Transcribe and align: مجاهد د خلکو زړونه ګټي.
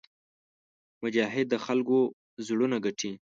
مجاهد 1.03 1.45
د 1.49 1.55
خلکو 1.65 1.99
زړونه 2.47 2.77
ګټي. 2.85 3.11